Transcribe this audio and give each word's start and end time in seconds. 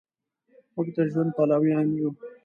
مونږ 0.73 0.87
د 0.95 0.97
ژوند 1.11 1.29
پلویان 1.37 1.87
یو 1.99 2.09